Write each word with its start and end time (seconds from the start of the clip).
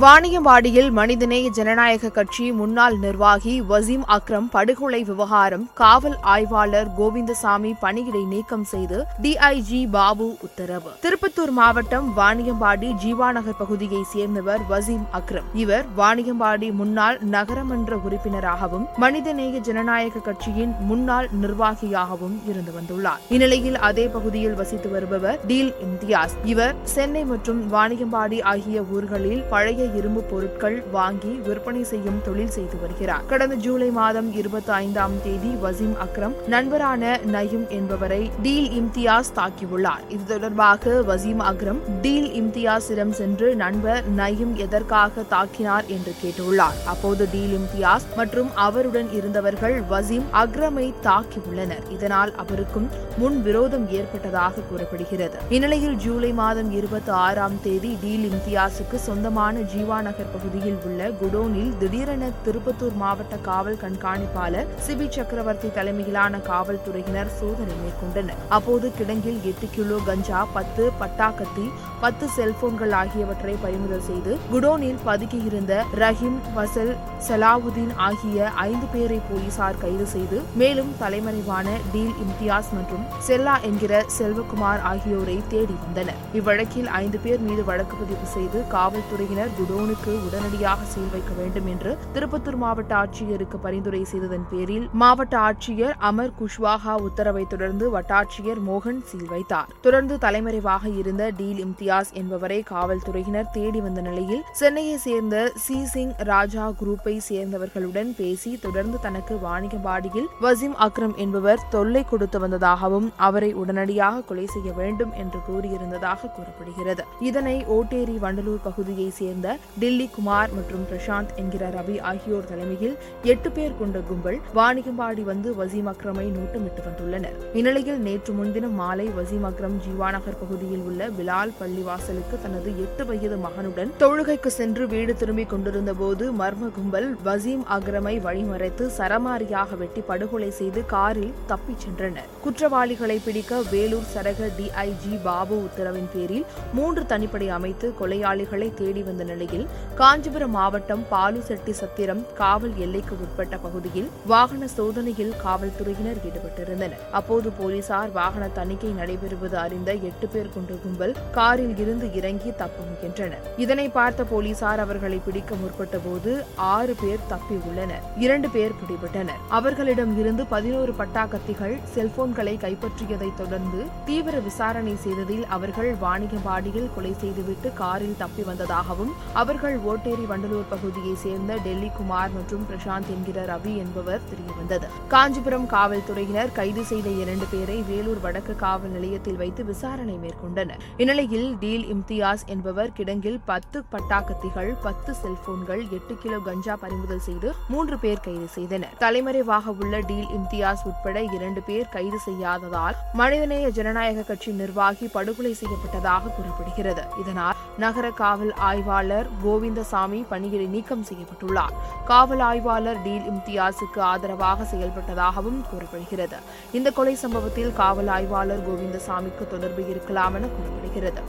வாணியம்பாடியில் 0.00 0.90
மனிதநேய 0.90 1.48
ஜனநாயக 1.50 2.08
கட்சி 2.08 2.52
முன்னாள் 2.52 2.94
நிர்வாகி 2.98 3.62
வசீம் 3.62 4.04
அக்ரம் 4.16 4.46
படுகொலை 4.50 5.04
விவகாரம் 5.04 5.68
காவல் 5.74 6.16
ஆய்வாளர் 6.34 6.88
கோவிந்தசாமி 6.98 7.72
பணியிடை 7.80 8.22
நீக்கம் 8.26 8.64
செய்து 8.64 8.98
டிஐஜி 9.22 9.90
பாபு 9.90 10.36
உத்தரவு. 10.40 10.92
திருப்பத்தூர் 11.00 11.50
மாவட்டம் 11.50 12.06
வாணியம்பாடி 12.16 12.92
ஜீவாநகர் 13.02 13.58
பகுதியை 13.58 14.02
சேர்ந்தவர் 14.02 14.62
வசீம் 14.70 15.04
அக்ரம். 15.12 15.50
இவர் 15.54 15.84
வாணியம்பாடி 15.96 16.72
முன்னாள் 16.72 17.18
நகரமன்ற 17.30 17.98
உறுப்பினராகவும் 18.04 18.86
மனிதநேய 18.96 19.58
ஜனநாயக 19.58 20.18
கட்சியின் 20.18 20.74
முன்னாள் 20.80 21.28
நிர்வாகியாகவும் 21.42 22.40
இருந்து 22.48 22.74
வந்துள்ளார். 22.78 23.20
இந்நிலையில் 23.28 23.78
அதே 23.78 24.08
பகுதியில் 24.08 24.54
வசித்து 24.54 24.90
வருபவர் 24.90 25.38
டீல் 25.46 25.74
இம்தியாஸ். 25.88 26.36
இவர் 26.44 26.74
சென்னை 26.82 27.24
மற்றும் 27.24 27.62
வாணியம்பாடி 27.72 28.42
ஆகிய 28.42 28.82
ஊர்களில் 28.90 29.44
பழைய 29.50 29.80
இரும்பு 29.96 30.22
பொருட்கள் 30.22 30.82
வாங்கி 30.92 31.32
விற்பனை 31.46 31.84
செய்யும் 31.84 32.20
தொழில் 32.24 32.50
செய்து 32.50 32.76
வருகிறார். 32.80 33.26
கடந்த 33.26 33.54
ஜூலை 33.54 33.90
மாதம் 33.90 34.34
இருபத்தி 34.34 34.72
ஐந்தாம் 34.72 35.16
தேதி 35.22 35.52
வசீம் 35.64 35.94
அக்ரம் 36.06 36.34
நண்பரான 36.46 37.18
நயிம் 37.32 37.68
என்பவரை 37.68 38.30
டீல் 38.42 38.70
இம்தியாஸ் 38.80 39.32
தாக்கியுள்ளார். 39.36 40.02
இது 40.08 40.22
தொடர்பாக 40.26 41.02
வசீம் 41.10 41.42
அக்ரம் 41.50 41.80
டீல் 42.00 42.30
இம்தியாஸிடம் 42.42 43.10
சென்று 43.10 43.54
நண்பர் 43.54 44.02
நயிம் 44.16 44.54
எதற்காக 44.56 45.24
தாக்கினார் 45.30 45.86
என்று 45.86 46.14
கேட்டுள்ளார். 46.22 46.78
அப்போது 46.86 47.28
டீல் 47.32 47.58
இம்தியாஸ் 47.60 48.06
மற்றும் 48.16 48.50
அவருடன் 48.54 49.10
இருந்தவர்கள் 49.12 49.82
வசீம் 49.90 50.26
அக்ரமை 50.32 50.86
தாக்கியுள்ளனர். 51.08 51.84
இதனால் 51.90 52.34
அவருக்கும் 52.36 52.88
முன் 53.18 53.42
விரோதம் 53.42 53.90
ஏற்பட்டதாக 53.90 54.60
கூறப்படுகிறது. 54.70 55.38
இந்நிலையில் 55.48 55.96
ஜூலை 55.96 56.32
மாதம் 56.32 56.70
இருபத்தி 56.72 57.10
ஆறாம் 57.10 57.56
தேதி 57.62 57.98
டீல் 58.00 58.30
இம்தியாஸுக்கு 58.30 58.96
சொந்தமான 58.96 59.60
ஜீவா 59.72 59.98
நகர் 60.06 60.30
பகுதியில் 60.32 60.78
உள்ள 60.86 61.02
குடோனில் 61.20 61.70
திடீரென 61.80 62.24
திருப்பத்தூர் 62.46 62.96
மாவட்ட 63.02 63.34
காவல் 63.46 63.78
கண்காணிப்பாளர் 63.82 64.70
சிபி 64.86 65.06
சக்கரவர்த்தி 65.16 65.68
தலைமையிலான 65.76 66.40
காவல்துறையினர் 66.48 67.30
சோதனை 67.38 67.76
மேற்கொண்டனர். 67.82 68.40
அப்போது 68.56 68.86
கிடங்கில் 68.98 69.40
எட்டு 69.50 69.68
கிலோ 69.76 69.98
கஞ்சா 70.08 70.40
பத்து 70.56 70.84
பட்டாக்கத்தி 71.02 71.66
பத்து 72.02 72.26
செல்போன்கள் 72.36 72.94
ஆகியவற்றை 73.00 73.54
பறிமுதல் 73.64 74.04
செய்து 74.08 74.32
குடோனில் 74.52 75.00
பதுக்கியிருந்த 75.08 75.72
ரஹீம் 76.02 76.38
வசல் 76.56 76.92
சலாவுதீன் 77.28 77.94
ஆகிய 78.08 78.50
ஐந்து 78.66 78.86
பேரை 78.94 79.18
போலீசார் 79.30 79.80
கைது 79.84 80.06
செய்து 80.14 80.38
மேலும் 80.62 80.92
தலைமறைவான 81.02 81.76
டீல் 81.92 82.16
இம்தியாஸ் 82.26 82.72
மற்றும் 82.78 83.04
செல்லா 83.28 83.56
என்கிற 83.70 84.02
செல்வகுமார் 84.18 84.84
ஆகியோரை 84.92 85.38
தேடி 85.54 85.76
வந்தனர். 85.84 86.20
இவ்வழக்கில் 86.40 86.90
ஐந்து 87.02 87.20
பேர் 87.24 87.42
மீது 87.48 87.64
வழக்கு 87.70 87.96
பதிவு 88.02 88.28
செய்து 88.36 88.60
காவல்துறையினர் 88.76 89.54
குடோனுக்கு 89.62 90.12
உடனடியாக 90.26 90.84
சீல் 90.92 91.10
வைக்க 91.10 91.32
வேண்டும் 91.40 91.66
என்று 91.66 91.90
திருப்பத்தூர் 92.14 92.56
மாவட்ட 92.62 92.92
ஆட்சியருக்கு 93.00 93.56
பரிந்துரை 93.56 94.00
செய்ததன் 94.04 94.46
பேரில் 94.50 94.86
மாவட்ட 94.92 95.34
ஆட்சியர் 95.38 95.94
அமர் 96.08 96.32
குஷ்வாகா 96.38 96.94
உத்தரவை 97.06 97.44
தொடர்ந்து 97.46 97.84
வட்டாட்சியர் 97.94 98.60
மோகன் 98.68 98.98
சீல் 99.10 99.28
வைத்தார். 99.28 99.68
தொடர்ந்து 99.80 100.18
தலைமறைவாக 100.18 100.88
இருந்த 101.00 101.30
டீல் 101.36 101.60
இம்தியாஸ் 101.66 102.10
என்பவரை 102.12 102.58
காவல்துறையினர் 102.62 103.50
தேடி 103.52 103.80
வந்த 103.80 104.00
நிலையில் 104.00 104.42
சென்னையை 104.52 104.96
சேர்ந்த 104.96 105.52
சி 105.56 105.78
சிங் 105.92 106.14
ராஜா 106.30 106.66
குரூப்பை 106.80 107.14
சேர்ந்தவர்களுடன் 107.28 108.10
பேசி 108.16 108.52
தொடர்ந்து 108.56 108.98
தனக்கு 109.00 109.36
வாணிகபாடியில் 109.46 110.28
வசீம் 110.40 110.76
அக்ரம் 110.88 111.16
என்பவர் 111.16 111.64
தொல்லை 111.70 112.04
கொடுத்து 112.04 112.40
வந்ததாகவும் 112.40 113.08
அவரை 113.28 113.52
உடனடியாக 113.52 114.20
கொலை 114.20 114.46
செய்ய 114.46 114.72
வேண்டும் 114.72 115.12
என்று 115.12 115.40
கூறியிருந்ததாக 115.50 116.32
கூறப்படுகிறது. 116.36 117.04
இதனை 117.20 117.56
ஓட்டேரி 117.78 118.18
வண்டலூர் 118.26 118.66
பகுதியை 118.68 119.10
சேர்ந்த 119.20 119.50
டில்லி 119.80 120.08
குமார் 120.16 120.50
மற்றும் 120.54 120.84
பிரசாந்த் 120.90 121.32
என்கிற 121.36 121.68
ரவி 121.68 122.00
ஆகியோர் 122.00 122.48
தலைமையில் 122.48 122.96
எட்டு 123.22 123.50
பேர் 123.50 123.78
கொண்ட 123.78 123.98
கும்பல் 123.98 124.38
வாணிகம்பாடி 124.54 125.22
வந்து 125.22 125.54
வசீம் 125.60 125.88
அக்ரமை 125.92 126.26
நோட்டமிட்டு 126.36 126.82
வந்துள்ளனர். 126.86 127.36
இந்நிலையில் 127.52 127.98
நேற்று 127.98 128.32
முன்தினம் 128.32 128.74
மாலை 128.74 129.06
வசீம் 129.18 129.46
அக்ரம் 129.50 129.76
ஜீவாநகர் 129.86 130.38
பகுதியில் 130.40 130.80
உள்ள 130.80 131.08
பிலால் 131.08 131.52
பள்ளிவாசலுக்கு 131.60 132.38
தனது 132.42 132.72
எட்டு 132.84 133.06
வயது 133.06 133.36
மகனுடன் 133.36 133.92
தொழுகைக்கு 133.98 134.46
சென்று 134.46 134.88
வீடு 134.88 135.14
திரும்பிக் 135.14 135.48
கொண்டிருந்த 135.48 135.92
போது 135.92 136.32
மர்ம 136.32 136.70
கும்பல் 136.78 137.08
வசீம் 137.24 137.64
அக்ரமை 137.70 138.14
வழிமறைத்து 138.28 138.86
சரமாரியாக 138.98 139.76
வெட்டி 139.76 140.00
படுகொலை 140.00 140.50
செய்து 140.50 140.86
காரில் 140.86 141.32
தப்பிச் 141.46 141.84
சென்றனர். 141.84 142.30
குற்றவாளிகளை 142.42 143.18
பிடிக்க 143.24 143.60
வேலூர் 143.70 144.10
சரக 144.14 144.50
டிஐஜி 144.58 145.22
பாபு 145.22 145.56
உத்தரவின் 145.66 146.10
பேரில் 146.14 146.44
மூன்று 146.72 147.02
தனிப்படை 147.02 147.48
அமைத்து 147.48 147.94
கொலையாளிகளை 148.00 148.74
தேடி 148.74 149.02
வந்த 149.02 149.22
நிலையில் 149.22 149.40
நிலையில் 149.42 149.68
காஞ்சிபுரம் 149.98 150.54
மாவட்டம் 150.56 151.02
பாலுசெட்டி 151.10 151.72
சத்திரம் 151.78 152.20
காவல் 152.40 152.74
எல்லைக்கு 152.84 153.14
உட்பட்ட 153.24 153.54
பகுதியில் 153.64 154.08
வாகன 154.32 154.66
சோதனையில் 154.76 155.32
காவல்துறையினர் 155.44 156.20
ஈடுபட்டிருந்தனர். 156.28 157.02
அப்போது 157.18 157.48
போலீசார் 157.58 158.10
வாகன 158.18 158.44
தணிக்கை 158.58 158.90
நடைபெறுவது 159.00 159.56
அறிந்த 159.64 159.90
எட்டு 160.10 160.26
பேர் 160.34 160.52
கொண்ட 160.54 160.76
கும்பல் 160.84 161.14
காரில் 161.36 161.76
இருந்து 161.84 162.06
இறங்கி 162.20 162.50
தப்ப 162.62 162.86
முயன்றனர். 162.90 163.44
இதனை 163.64 163.86
பார்த்த 163.96 164.26
போலீசார் 164.32 164.82
அவர்களை 164.84 165.18
பிடிக்க 165.26 165.54
முற்பட்ட 165.62 165.98
போது 166.06 166.32
ஆறு 166.74 166.94
பேர் 167.02 167.26
தப்பி 167.32 167.58
உள்ளனர். 167.68 168.04
இரண்டு 168.26 168.50
பேர் 168.56 168.76
பிடிபட்டனர். 168.80 169.42
அவர்களிடம் 169.60 170.14
இருந்து 170.22 170.44
பதினோரு 170.54 170.94
பட்டா 171.02 171.24
கத்திகள் 171.34 171.76
செல்போன்களை 171.96 172.56
கைப்பற்றியதைத் 172.66 173.38
தொடர்ந்து 173.42 173.82
தீவிர 174.10 174.36
விசாரணை 174.48 174.96
செய்ததில் 175.06 175.44
அவர்கள் 175.58 175.92
வாணிகபாடியில் 176.06 176.90
கொலை 176.94 177.14
செய்துவிட்டு 177.24 177.68
காரில் 177.82 178.18
தப்பி 178.22 178.42
வந்ததாகவும் 178.50 179.12
அவர்கள் 179.34 179.76
ஓட்டேரி 179.90 180.24
வண்டலூர் 180.30 180.68
பகுதியைச் 180.68 181.20
சேர்ந்த 181.22 181.52
டெல்லி 181.56 181.88
குமார் 181.88 182.30
மற்றும் 182.30 182.64
பிரசாந்த் 182.70 183.10
என்கிற 183.14 183.44
ரவி 183.44 183.76
என்பவர் 183.76 184.20
தெரியவந்தது 184.30 184.86
காஞ்சிபுரம் 185.08 185.66
காவல்துறையினர் 185.66 186.52
கைது 186.52 186.84
செய்த 186.84 187.08
இரண்டு 187.22 187.46
பேரை 187.50 187.82
வேலூர் 187.82 188.20
வடக்கு 188.20 188.56
காவல் 188.56 188.90
நிலையத்தில் 188.90 189.36
வைத்து 189.36 189.64
விசாரணை 189.64 190.18
மேற்கொண்டனர். 190.24 190.82
இந்நிலையில் 190.96 191.58
டீல் 191.58 191.86
இம்தியாஸ் 191.94 192.44
என்பவர் 192.46 192.92
கிடங்கில் 192.98 193.40
பத்து 193.44 193.84
பட்டாக்கத்திகள் 193.92 194.70
பத்து 194.82 195.14
செல்போன்கள் 195.22 195.88
எட்டு 195.90 196.16
கிலோ 196.18 196.38
கஞ்சா 196.38 196.76
பறிமுதல் 196.76 197.24
செய்து 197.28 197.54
மூன்று 197.68 197.98
பேர் 197.98 198.24
கைது 198.28 198.48
செய்தனர். 198.48 198.94
தலைமறைவாக 198.98 199.74
உள்ள 199.80 200.00
டீல் 200.00 200.30
இம்தியாஸ் 200.38 200.84
உட்பட 200.84 201.22
இரண்டு 201.22 201.60
பேர் 201.60 201.88
கைது 201.88 202.20
செய்யாததால் 202.28 202.94
மனிதநேய 203.12 203.68
ஜனநாயக 203.70 204.22
கட்சி 204.22 204.52
நிர்வாகி 204.52 205.06
படுகொலை 205.06 205.56
செய்யப்பட்டதாக 205.62 206.34
கூறப்படுகிறது. 206.38 207.04
இதனால் 207.20 207.61
நகர 207.78 208.10
காவல் 208.10 208.52
ஆய்வாளர் 208.54 209.26
கோவிந்தசாமி 209.44 210.24
பணியிடை 210.30 210.68
நீக்கம் 210.68 211.04
செய்யப்பட்டுள்ளார். 211.04 211.72
காவல் 212.04 212.40
ஆய்வாளர் 212.40 213.02
டீல் 213.02 213.30
இம்தியாஸுக்கு 213.30 214.00
ஆதரவாக 214.00 214.62
செயல்பட்டதாகவும் 214.62 215.60
கூறப்படுகிறது. 215.70 216.36
இந்த 216.72 216.90
கொலை 216.90 217.14
சம்பவத்தில் 217.14 217.72
காவல் 217.72 218.06
ஆய்வாளர் 218.06 218.68
கோவிந்தசாமிக்கு 218.68 219.48
தொடர்பு 219.50 219.88
இருக்கலாம் 219.88 220.34
என 220.34 220.46
கூறப்படுகிறது. 220.46 221.22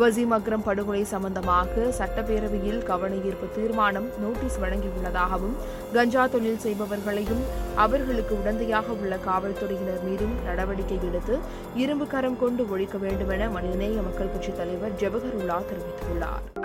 வசீம் 0.00 0.32
அக்ரம் 0.34 0.64
படுகொலை 0.66 1.00
சம்பந்தமாக 1.12 1.86
சட்டப்பேரவையில் 1.98 2.78
கவன 2.90 3.16
ஈர்ப்பு 3.28 3.46
தீர்மானம் 3.56 4.06
நோட்டீஸ் 4.22 4.58
வழங்கியுள்ளதாகவும் 4.62 5.56
கஞ்சா 5.94 6.24
தொழில் 6.34 6.62
செய்பவர்களையும் 6.64 7.42
அவர்களுக்கு 7.84 8.34
உடந்தையாக 8.40 8.96
உள்ள 9.02 9.18
காவல்துறையினர் 9.28 10.06
மீதும் 10.08 10.34
நடவடிக்கை 10.48 11.00
எடுத்து 11.10 11.36
இரும்பு 11.82 12.08
கரம் 12.14 12.40
கொண்டு 12.44 12.64
ஒழிக்க 12.74 12.98
வேண்டுமென 13.06 13.50
மனிதநேய 13.58 14.00
மக்கள் 14.08 14.34
கட்சித் 14.34 14.60
தலைவர் 14.62 14.98
ஜவஹருல்லா 15.02 15.60
தெரிவித்துள்ளார். 15.70 16.59